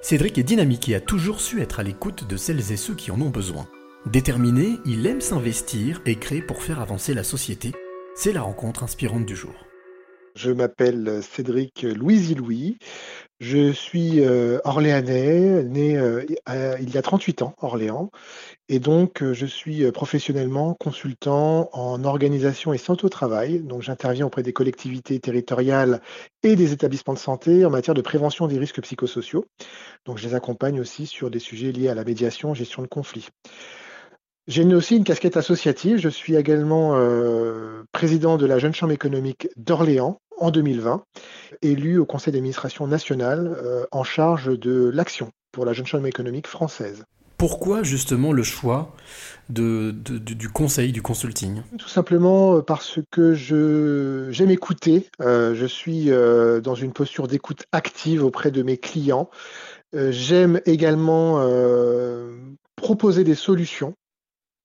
Cédric 0.00 0.38
est 0.38 0.44
dynamique 0.44 0.88
et 0.88 0.94
a 0.94 1.00
toujours 1.00 1.40
su 1.40 1.60
être 1.60 1.80
à 1.80 1.82
l'écoute 1.82 2.26
de 2.28 2.36
celles 2.36 2.72
et 2.72 2.76
ceux 2.76 2.94
qui 2.94 3.10
en 3.10 3.20
ont 3.20 3.30
besoin. 3.30 3.68
Déterminé, 4.06 4.78
il 4.86 5.06
aime 5.06 5.20
s'investir 5.20 6.00
et 6.06 6.14
créer 6.14 6.40
pour 6.40 6.62
faire 6.62 6.80
avancer 6.80 7.14
la 7.14 7.24
société. 7.24 7.72
C'est 8.14 8.32
la 8.32 8.42
rencontre 8.42 8.84
inspirante 8.84 9.26
du 9.26 9.34
jour. 9.34 9.54
Je 10.38 10.52
m'appelle 10.52 11.20
Cédric 11.20 11.82
Louisy-Louis. 11.82 12.78
Je 13.40 13.72
suis 13.72 14.20
euh, 14.20 14.60
orléanais, 14.62 15.64
né 15.64 15.98
euh, 15.98 16.24
il 16.80 16.94
y 16.94 16.96
a 16.96 17.02
38 17.02 17.42
ans, 17.42 17.56
Orléans. 17.58 18.12
Et 18.68 18.78
donc, 18.78 19.20
euh, 19.20 19.34
je 19.34 19.46
suis 19.46 19.90
professionnellement 19.90 20.74
consultant 20.74 21.68
en 21.72 22.04
organisation 22.04 22.72
et 22.72 22.78
santé 22.78 23.04
au 23.04 23.08
travail. 23.08 23.58
Donc, 23.58 23.82
j'interviens 23.82 24.26
auprès 24.26 24.44
des 24.44 24.52
collectivités 24.52 25.18
territoriales 25.18 26.00
et 26.44 26.54
des 26.54 26.72
établissements 26.72 27.14
de 27.14 27.18
santé 27.18 27.64
en 27.64 27.70
matière 27.70 27.94
de 27.94 28.00
prévention 28.00 28.46
des 28.46 28.60
risques 28.60 28.80
psychosociaux. 28.82 29.44
Donc, 30.04 30.18
je 30.18 30.28
les 30.28 30.36
accompagne 30.36 30.78
aussi 30.78 31.06
sur 31.06 31.32
des 31.32 31.40
sujets 31.40 31.72
liés 31.72 31.88
à 31.88 31.96
la 31.96 32.04
médiation, 32.04 32.54
gestion 32.54 32.82
de 32.82 32.86
conflits. 32.86 33.28
J'ai 34.48 34.64
aussi 34.74 34.96
une 34.96 35.04
casquette 35.04 35.36
associative. 35.36 35.98
Je 35.98 36.08
suis 36.08 36.34
également 36.34 36.96
euh, 36.96 37.82
président 37.92 38.38
de 38.38 38.46
la 38.46 38.58
Jeune 38.58 38.72
Chambre 38.72 38.94
économique 38.94 39.46
d'Orléans 39.58 40.22
en 40.38 40.50
2020, 40.50 41.02
élu 41.62 41.98
au 41.98 42.06
conseil 42.06 42.32
d'administration 42.32 42.86
national 42.86 43.56
euh, 43.62 43.84
en 43.92 44.04
charge 44.04 44.58
de 44.58 44.90
l'action 44.92 45.30
pour 45.52 45.64
la 45.64 45.72
Jeune 45.72 45.86
Chambre 45.86 46.06
économique 46.06 46.46
française. 46.46 47.04
Pourquoi 47.36 47.84
justement 47.84 48.32
le 48.32 48.42
choix 48.42 48.96
de, 49.48 49.92
du 49.92 50.48
conseil, 50.48 50.90
du 50.90 51.02
consulting? 51.02 51.62
Tout 51.78 51.88
simplement 51.88 52.56
euh, 52.56 52.62
parce 52.62 52.98
que 53.12 53.34
j'aime 53.34 54.50
écouter. 54.50 55.08
je 55.20 55.66
suis 55.66 56.10
dans 56.62 56.74
une 56.74 56.92
posture 56.92 57.28
d'écoute 57.28 57.64
active 57.72 58.24
auprès 58.24 58.50
de 58.50 58.62
mes 58.62 58.76
clients. 58.76 59.30
j'aime 59.92 60.60
également 60.66 61.40
proposer 62.76 63.24
des 63.24 63.36
solutions 63.36 63.94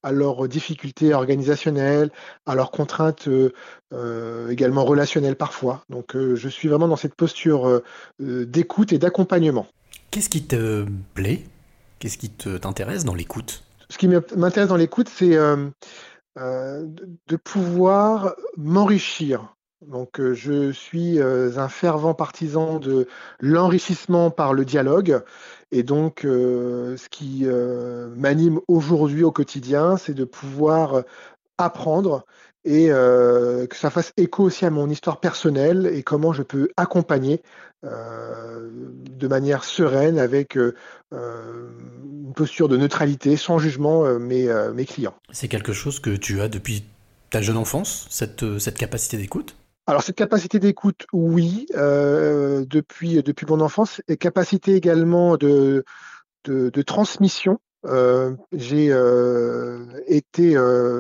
à 0.04 0.12
leurs 0.12 0.48
difficultés 0.48 1.14
organisationnelles, 1.14 2.12
à 2.46 2.56
leurs 2.56 2.72
contraintes 2.72 3.28
euh, 3.28 3.54
euh, 3.94 4.50
également 4.50 4.84
relationnelles 4.86 5.38
parfois. 5.38 5.84
Donc 5.90 6.16
euh, 6.16 6.36
je 6.36 6.50
suis 6.50 6.68
vraiment 6.68 6.88
dans 6.88 6.98
cette 6.98 7.16
posture 7.16 7.82
d'écoute 8.20 8.94
et 8.94 9.00
d'accompagnement. 9.00 9.66
Qu'est-ce 10.12 10.30
qui 10.30 10.44
te 10.44 10.86
plaît? 11.14 11.44
Qu'est-ce 12.00 12.18
qui 12.18 12.30
t'intéresse 12.30 13.06
dans 13.06 13.16
l'écoute? 13.16 13.64
Ce 13.90 13.98
qui 13.98 14.08
m'intéresse 14.08 14.68
dans 14.70 14.76
l'écoute, 14.76 15.10
c'est 15.10 15.38
de 16.36 17.36
pouvoir 17.44 18.36
m'enrichir 18.58 19.54
donc 19.88 20.22
je 20.22 20.72
suis 20.72 21.20
un 21.22 21.70
fervent 21.70 22.14
partisan 22.14 22.80
de 22.80 23.08
l'enrichissement 23.40 24.32
par 24.32 24.54
le 24.54 24.66
dialogue. 24.66 25.22
Et 25.72 25.84
donc 25.84 26.20
ce 26.24 27.10
qui 27.10 27.46
m'anime 28.16 28.60
aujourd'hui 28.68 29.24
au 29.24 29.32
quotidien, 29.32 29.98
c'est 29.98 30.14
de 30.14 30.24
pouvoir 30.24 31.04
apprendre 31.58 32.26
et 32.66 32.88
que 32.88 33.76
ça 33.76 33.90
fasse 33.90 34.14
écho 34.18 34.44
aussi 34.44 34.66
à 34.66 34.70
mon 34.70 34.90
histoire 34.90 35.20
personnelle 35.20 35.90
et 35.92 36.04
comment 36.04 36.34
je 36.34 36.44
peux 36.44 36.70
accompagner 36.78 37.42
de 37.84 39.28
manière 39.28 39.64
sereine 39.64 40.20
avec 40.20 40.56
une 41.12 42.34
posture 42.36 42.70
de 42.70 42.78
neutralité, 42.78 43.36
sans 43.36 43.58
jugement, 43.58 44.20
mes, 44.20 44.86
clients. 44.86 45.16
C'est 45.32 45.48
quelque 45.48 45.74
chose 45.74 46.00
que 46.00 46.16
tu 46.16 46.40
as 46.42 46.50
depuis 46.50 46.86
ta 47.30 47.42
jeune 47.42 47.58
enfance, 47.58 48.06
cette 48.10 48.78
capacité 48.78 49.18
d'écoute? 49.18 49.56
Alors 49.86 50.02
cette 50.02 50.16
capacité 50.16 50.60
d'écoute, 50.60 51.06
oui, 51.12 51.66
euh, 51.76 52.66
depuis, 52.68 53.22
depuis 53.22 53.46
mon 53.46 53.60
enfance, 53.60 54.02
et 54.08 54.16
capacité 54.16 54.76
également 54.76 55.36
de, 55.36 55.84
de, 56.46 56.82
transmission. 56.82 57.60
Euh, 57.86 58.36
j'ai 58.52 58.90
euh, 58.92 59.86
été 60.08 60.56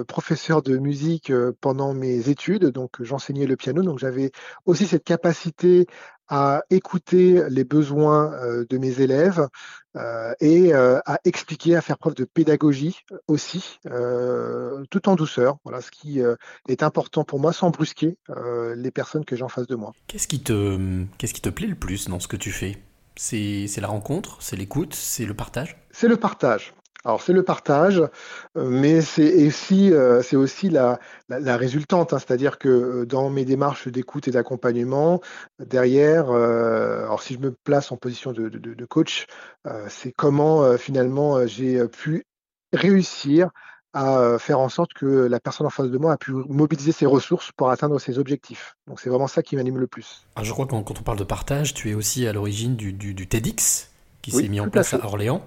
professeur 0.08 0.62
de 0.62 0.78
musique 0.78 1.32
pendant 1.62 1.94
mes 1.94 2.30
études, 2.30 2.66
donc 2.66 3.02
j'enseignais 3.02 3.46
le 3.46 3.56
piano, 3.56 3.82
donc 3.82 4.00
j'avais 4.00 4.32
aussi 4.66 4.86
cette 4.86 5.04
capacité 5.04 5.88
à 6.30 6.64
écouter 6.70 7.44
les 7.50 7.64
besoins 7.64 8.32
de 8.70 8.78
mes 8.78 9.02
élèves 9.02 9.48
et 10.40 10.74
à 10.74 11.20
expliquer, 11.26 11.76
à 11.76 11.82
faire 11.82 11.98
preuve 11.98 12.16
de 12.16 12.24
pédagogie 12.24 13.02
aussi, 13.28 13.80
tout 14.90 15.10
en 15.10 15.16
douceur. 15.16 15.58
Voilà 15.64 15.82
ce 15.82 15.92
qui 15.92 16.22
est 16.68 16.84
important 16.84 17.24
pour 17.24 17.40
moi, 17.40 17.54
sans 17.54 17.70
brusquer 17.70 18.18
les 18.76 18.92
personnes 18.92 19.26
que 19.26 19.36
j'ai 19.36 19.44
en 19.44 19.50
face 19.50 19.68
de 19.68 19.76
moi. 19.76 19.92
Qu'est-ce 20.08 20.28
qui 20.28 20.42
te, 20.42 21.04
qu'est-ce 21.18 21.34
qui 21.34 21.42
te 21.42 21.50
plaît 21.50 21.68
le 21.68 21.76
plus 21.76 22.08
dans 22.08 22.20
ce 22.20 22.28
que 22.28 22.38
tu 22.38 22.52
fais? 22.52 22.78
C'est, 23.16 23.68
la 23.80 23.88
rencontre, 23.88 24.38
c'est 24.42 24.56
l'écoute, 24.56 24.94
c'est 24.94 25.26
le 25.26 25.34
partage 25.34 25.78
C'est 25.92 26.08
le 26.08 26.18
partage. 26.18 26.74
Alors 27.06 27.22
c'est 27.22 27.34
le 27.34 27.44
partage, 27.44 28.02
euh, 28.58 28.70
mais 28.70 29.02
c'est 29.02 29.46
aussi, 29.46 29.92
euh, 29.92 30.22
aussi 30.34 30.70
la, 30.70 31.00
résultante, 31.30 32.14
hein. 32.14 32.20
c'est-à-dire 32.20 32.58
que 32.58 32.70
euh, 32.70 33.06
dans 33.06 33.30
mes 33.30 33.44
démarches 33.44 33.90
d'écoute 33.90 34.30
et 34.30 34.32
d'accompagnement, 34.32 35.20
derrière, 35.60 36.32
alors 36.32 37.22
si 37.22 37.34
je 37.34 37.40
me 37.40 37.52
place 37.52 37.92
en 37.92 37.98
position 37.98 38.32
de, 38.32 38.86
coach, 38.86 39.28
c'est 39.90 40.14
comment 40.14 40.78
finalement 40.78 41.46
j'ai 41.46 41.86
pu 41.88 42.26
réussir 42.72 43.50
à 43.94 44.38
faire 44.40 44.60
en 44.60 44.70
sorte 44.70 44.94
que 44.94 45.06
la 45.06 45.40
personne 45.40 45.68
en 45.68 45.70
face 45.70 45.90
de 45.90 45.98
moi 45.98 46.14
a 46.14 46.18
pu 46.18 46.32
mobiliser 46.32 46.92
ses 46.92 47.06
ressources 47.06 47.52
pour 47.56 47.70
atteindre 47.70 48.00
ses 48.00 48.18
objectifs. 48.18 48.76
Donc 48.88 49.00
c'est 49.00 49.10
vraiment 49.10 49.28
ça 49.28 49.44
qui 49.44 49.56
m'anime 49.56 49.78
le 49.78 49.88
plus. 49.88 50.26
Alors, 50.36 50.46
je 50.46 50.52
crois 50.52 50.66
que 50.66 50.72
quand 50.72 51.00
on 51.00 51.04
parle 51.04 51.20
de 51.20 51.24
partage, 51.24 51.74
tu 51.74 51.92
es 51.92 51.94
aussi 51.94 52.28
à 52.28 52.34
l'origine 52.34 52.76
du, 52.76 52.94
du, 52.94 53.14
du 53.14 53.28
TEDx 53.28 53.90
qui 54.22 54.32
s'est 54.32 54.48
mis 54.48 54.60
en 54.60 54.70
place 54.70 54.94
à, 54.94 55.06
Orléans. 55.06 55.46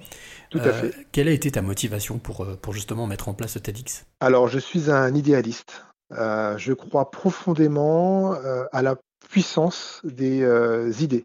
Tout 0.51 0.59
à 0.59 0.67
euh, 0.67 0.73
fait. 0.73 1.07
Quelle 1.11 1.29
a 1.29 1.33
été 1.33 1.51
ta 1.51 1.63
motivation 1.63 2.19
pour, 2.19 2.45
euh, 2.45 2.57
pour 2.61 2.73
justement 2.73 3.07
mettre 3.07 3.29
en 3.29 3.35
place 3.35 3.53
ce 3.53 3.59
TEDx? 3.59 4.05
Alors, 4.21 4.47
je 4.49 4.59
suis 4.59 4.91
un 4.91 5.13
idéaliste. 5.15 5.83
Euh, 6.13 6.57
je 6.57 6.73
crois 6.73 7.11
profondément 7.11 8.35
à 8.71 8.83
la 8.83 8.97
puissance 9.29 10.01
des 10.05 11.03
idées. 11.03 11.25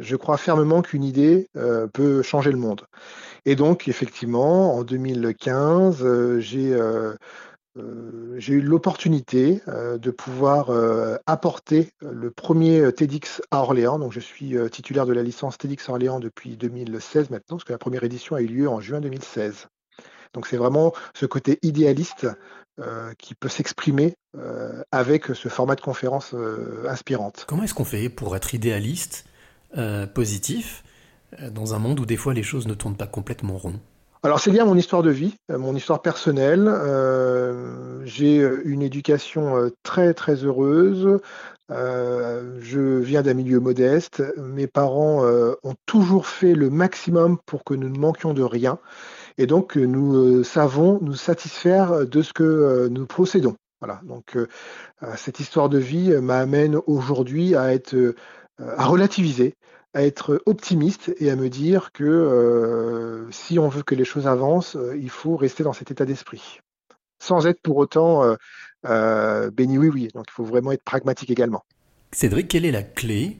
Je 0.00 0.16
crois 0.16 0.38
fermement 0.38 0.80
qu'une 0.80 1.04
idée 1.04 1.48
peut 1.92 2.22
changer 2.22 2.52
le 2.52 2.56
monde. 2.56 2.86
Et 3.44 3.56
donc, 3.56 3.88
effectivement, 3.88 4.74
en 4.74 4.84
2015, 4.84 6.38
j'ai 6.38 6.74
euh, 7.78 8.34
j'ai 8.38 8.54
eu 8.54 8.60
l'opportunité 8.60 9.62
euh, 9.68 9.98
de 9.98 10.10
pouvoir 10.10 10.70
euh, 10.70 11.16
apporter 11.26 11.90
le 12.00 12.30
premier 12.30 12.92
TEDx 12.92 13.42
à 13.50 13.60
Orléans. 13.60 13.98
Donc, 13.98 14.12
je 14.12 14.20
suis 14.20 14.56
titulaire 14.70 15.06
de 15.06 15.12
la 15.12 15.22
licence 15.22 15.58
TEDx 15.58 15.88
Orléans 15.88 16.20
depuis 16.20 16.56
2016 16.56 17.30
maintenant, 17.30 17.56
parce 17.56 17.64
que 17.64 17.72
la 17.72 17.78
première 17.78 18.04
édition 18.04 18.36
a 18.36 18.40
eu 18.40 18.46
lieu 18.46 18.68
en 18.68 18.80
juin 18.80 19.00
2016. 19.00 19.68
Donc, 20.34 20.46
c'est 20.46 20.56
vraiment 20.56 20.92
ce 21.14 21.26
côté 21.26 21.58
idéaliste 21.62 22.26
qui 23.18 23.34
peut 23.34 23.48
s'exprimer 23.48 24.14
avec 24.92 25.26
ce 25.26 25.48
format 25.48 25.74
de 25.74 25.80
conférence 25.80 26.32
inspirante. 26.86 27.44
Comment 27.48 27.64
est-ce 27.64 27.74
qu'on 27.74 27.84
fait 27.84 28.08
pour 28.08 28.36
être 28.36 28.54
idéaliste, 28.54 29.24
positif, 30.14 30.84
dans 31.50 31.74
un 31.74 31.78
monde 31.78 32.00
où 32.00 32.06
des 32.06 32.16
fois 32.16 32.34
les 32.34 32.42
choses 32.42 32.66
ne 32.66 32.74
tournent 32.74 32.96
pas 32.96 33.06
complètement 33.06 33.56
rond 33.56 33.80
alors 34.24 34.40
c'est 34.40 34.50
lié 34.50 34.58
à 34.58 34.64
mon 34.64 34.76
histoire 34.76 35.04
de 35.04 35.10
vie, 35.10 35.36
euh, 35.50 35.58
mon 35.58 35.76
histoire 35.76 36.02
personnelle. 36.02 36.66
Euh, 36.66 38.04
j'ai 38.04 38.38
une 38.64 38.82
éducation 38.82 39.56
euh, 39.56 39.70
très 39.84 40.12
très 40.12 40.44
heureuse. 40.44 41.20
je 41.70 42.98
viens 42.98 43.22
d'un 43.22 43.34
milieu 43.34 43.60
modeste. 43.60 44.24
Mes 44.38 44.66
parents 44.66 45.22
ont 45.62 45.74
toujours 45.86 46.26
fait 46.26 46.54
le 46.54 46.70
maximum 46.70 47.38
pour 47.46 47.62
que 47.62 47.74
nous 47.74 47.88
ne 47.88 47.98
manquions 47.98 48.34
de 48.34 48.42
rien. 48.42 48.78
Et 49.36 49.46
donc 49.46 49.76
nous 49.76 50.42
savons 50.42 50.98
nous 51.02 51.14
satisfaire 51.14 52.06
de 52.06 52.22
ce 52.22 52.32
que 52.32 52.88
nous 52.88 53.06
possédons. 53.06 53.56
Voilà. 53.80 54.00
Donc 54.04 54.36
cette 55.16 55.40
histoire 55.40 55.68
de 55.68 55.78
vie 55.78 56.10
m'amène 56.20 56.78
aujourd'hui 56.86 57.54
à 57.54 57.74
être 57.74 58.14
à 58.58 58.86
relativiser, 58.86 59.54
à 59.94 60.02
être 60.04 60.42
optimiste 60.46 61.14
et 61.18 61.30
à 61.30 61.36
me 61.36 61.48
dire 61.48 61.92
que 61.92 62.04
euh, 62.04 63.30
si 63.30 63.58
on 63.58 63.68
veut 63.68 63.82
que 63.82 63.94
les 63.94 64.04
choses 64.04 64.26
avancent, 64.26 64.76
euh, 64.76 64.96
il 64.96 65.10
faut 65.10 65.36
rester 65.36 65.62
dans 65.62 65.72
cet 65.72 65.90
état 65.90 66.04
d'esprit, 66.04 66.60
sans 67.18 67.46
être 67.46 67.60
pour 67.62 67.76
autant 67.78 68.36
euh, 68.86 69.50
béni 69.50 69.78
oui 69.78 69.88
oui. 69.88 70.08
Donc 70.14 70.26
il 70.28 70.32
faut 70.32 70.44
vraiment 70.44 70.72
être 70.72 70.84
pragmatique 70.84 71.30
également. 71.30 71.64
Cédric, 72.12 72.48
quelle 72.48 72.64
est 72.64 72.72
la 72.72 72.82
clé 72.82 73.38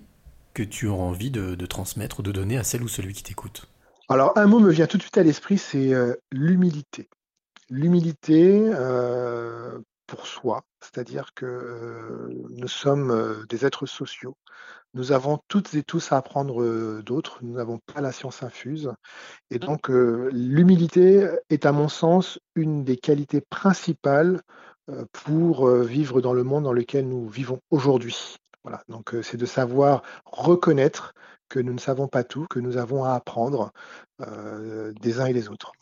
que 0.54 0.62
tu 0.62 0.86
auras 0.86 1.04
envie 1.04 1.30
de, 1.30 1.54
de 1.54 1.66
transmettre 1.66 2.20
ou 2.20 2.22
de 2.22 2.32
donner 2.32 2.58
à 2.58 2.64
celle 2.64 2.82
ou 2.82 2.88
celui 2.88 3.12
qui 3.12 3.22
t'écoute? 3.22 3.66
Alors 4.08 4.32
un 4.36 4.46
mot 4.46 4.58
me 4.58 4.70
vient 4.70 4.86
tout 4.86 4.96
de 4.96 5.02
suite 5.02 5.18
à 5.18 5.22
l'esprit, 5.22 5.58
c'est 5.58 5.92
l'humilité. 6.32 7.08
L'humilité 7.70 8.70
pour 10.08 10.26
soi, 10.26 10.64
c'est-à-dire 10.80 11.32
que 11.34 12.28
nous 12.50 12.66
sommes 12.66 13.44
des 13.48 13.64
êtres 13.64 13.86
sociaux. 13.86 14.36
Nous 14.94 15.12
avons 15.12 15.38
toutes 15.48 15.74
et 15.74 15.84
tous 15.84 16.10
à 16.10 16.16
apprendre 16.16 17.02
d'autres, 17.02 17.38
nous 17.42 17.54
n'avons 17.54 17.78
pas 17.78 18.00
la 18.00 18.10
science 18.10 18.42
infuse. 18.42 18.90
Et 19.50 19.58
donc 19.60 19.88
l'humilité 19.88 21.28
est 21.50 21.66
à 21.66 21.72
mon 21.72 21.88
sens 21.88 22.40
une 22.56 22.82
des 22.84 22.96
qualités 22.96 23.42
principales 23.42 24.40
pour 25.12 25.68
vivre 25.68 26.22
dans 26.22 26.32
le 26.32 26.42
monde 26.42 26.64
dans 26.64 26.72
lequel 26.72 27.06
nous 27.06 27.28
vivons 27.28 27.60
aujourd'hui. 27.70 28.36
Voilà, 28.64 28.82
donc 28.88 29.14
c'est 29.22 29.36
de 29.36 29.46
savoir 29.46 30.02
reconnaître 30.24 31.12
que 31.48 31.60
nous 31.60 31.72
ne 31.72 31.78
savons 31.78 32.08
pas 32.08 32.24
tout, 32.24 32.46
que 32.48 32.58
nous 32.58 32.78
avons 32.78 33.04
à 33.04 33.12
apprendre 33.12 33.72
des 34.18 35.20
uns 35.20 35.26
et 35.26 35.34
des 35.34 35.48
autres. 35.50 35.72